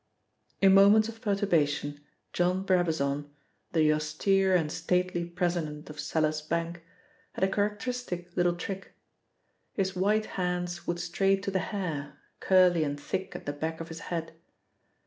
In 0.61 0.73
moments 0.73 1.09
of 1.09 1.21
perturbation 1.21 2.01
John 2.33 2.63
Brabazon, 2.65 3.29
the 3.71 3.93
austere 3.93 4.55
and 4.55 4.71
stately 4.71 5.25
president 5.25 5.91
of 5.91 5.99
Seller's 5.99 6.41
Bank, 6.41 6.81
had 7.33 7.43
a 7.43 7.47
characteristic 7.47 8.35
little 8.35 8.55
trick. 8.55 8.95
His 9.73 9.95
white 9.95 10.25
hands 10.41 10.87
would 10.87 10.99
stray 10.99 11.35
to 11.37 11.51
the 11.51 11.59
hair, 11.69 12.17
curly 12.39 12.83
and 12.83 12.99
thick 12.99 13.35
at 13.35 13.45
the 13.45 13.53
back 13.53 13.79
of 13.79 13.89
his 13.89 13.99
head. 14.09 14.33